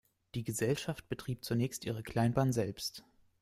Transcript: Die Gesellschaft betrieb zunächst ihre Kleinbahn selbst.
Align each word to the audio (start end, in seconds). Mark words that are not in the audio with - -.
Die 0.33 0.43
Gesellschaft 0.43 1.07
betrieb 1.09 1.45
zunächst 1.45 1.85
ihre 1.85 2.01
Kleinbahn 2.01 2.51
selbst. 2.53 3.05